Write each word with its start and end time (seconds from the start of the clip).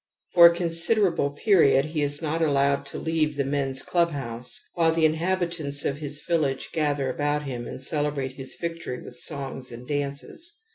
For 0.33 0.47
a 0.47 0.55
consider 0.55 1.13
able 1.13 1.29
period 1.29 1.85
he 1.85 2.01
is 2.01 2.23
not 2.23 2.41
allowed 2.41 2.87
to 2.87 2.97
leave 2.97 3.37
the 3.37 3.45
men's 3.45 3.83
club 3.83 4.09
house, 4.09 4.59
while 4.73 4.91
the 4.91 5.05
inhabitants 5.05 5.85
of 5.85 5.97
his 5.97 6.23
village 6.27 6.69
gather 6.73 7.07
about 7.07 7.43
him 7.43 7.67
and 7.67 7.79
celebrate 7.79 8.31
his 8.31 8.55
victory 8.59 8.99
with 8.99 9.19
songs 9.19 9.71
and 9.71 9.87
dances. 9.87 10.57